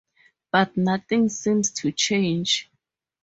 [0.51, 2.71] But nothing seems to change.